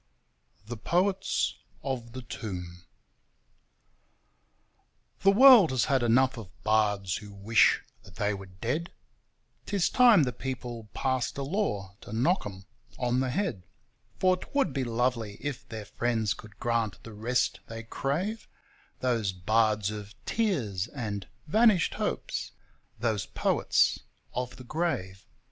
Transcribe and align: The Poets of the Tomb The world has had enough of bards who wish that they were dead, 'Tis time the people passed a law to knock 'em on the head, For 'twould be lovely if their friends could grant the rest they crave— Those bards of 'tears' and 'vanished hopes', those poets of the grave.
The 0.65 0.77
Poets 0.77 1.59
of 1.83 2.13
the 2.13 2.23
Tomb 2.23 2.85
The 5.19 5.29
world 5.31 5.69
has 5.69 5.85
had 5.85 6.01
enough 6.01 6.37
of 6.39 6.49
bards 6.63 7.17
who 7.17 7.31
wish 7.31 7.83
that 8.01 8.15
they 8.15 8.33
were 8.33 8.47
dead, 8.47 8.91
'Tis 9.67 9.89
time 9.89 10.23
the 10.23 10.33
people 10.33 10.89
passed 10.95 11.37
a 11.37 11.43
law 11.43 11.93
to 12.01 12.11
knock 12.13 12.47
'em 12.47 12.65
on 12.97 13.19
the 13.19 13.29
head, 13.29 13.61
For 14.17 14.37
'twould 14.37 14.73
be 14.73 14.83
lovely 14.83 15.35
if 15.39 15.69
their 15.69 15.85
friends 15.85 16.33
could 16.33 16.57
grant 16.57 17.03
the 17.03 17.13
rest 17.13 17.59
they 17.67 17.83
crave— 17.83 18.47
Those 19.01 19.31
bards 19.31 19.91
of 19.91 20.15
'tears' 20.25 20.87
and 20.87 21.27
'vanished 21.45 21.93
hopes', 21.93 22.53
those 22.97 23.27
poets 23.27 23.99
of 24.33 24.55
the 24.55 24.63
grave. 24.63 25.27